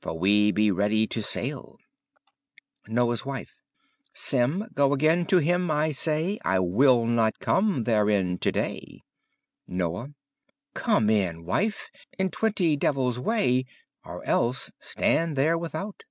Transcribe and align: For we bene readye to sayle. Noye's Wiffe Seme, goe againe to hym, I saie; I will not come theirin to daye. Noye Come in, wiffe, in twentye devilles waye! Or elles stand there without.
For 0.00 0.18
we 0.18 0.50
bene 0.50 0.72
readye 0.74 1.08
to 1.10 1.22
sayle. 1.22 1.78
Noye's 2.88 3.22
Wiffe 3.22 3.54
Seme, 4.12 4.66
goe 4.74 4.92
againe 4.92 5.24
to 5.26 5.36
hym, 5.38 5.70
I 5.70 5.92
saie; 5.92 6.40
I 6.44 6.58
will 6.58 7.06
not 7.06 7.38
come 7.38 7.84
theirin 7.84 8.40
to 8.40 8.50
daye. 8.50 9.04
Noye 9.70 10.14
Come 10.74 11.08
in, 11.08 11.44
wiffe, 11.44 11.90
in 12.18 12.30
twentye 12.30 12.76
devilles 12.76 13.20
waye! 13.20 13.66
Or 14.04 14.24
elles 14.24 14.72
stand 14.80 15.36
there 15.36 15.56
without. 15.56 16.02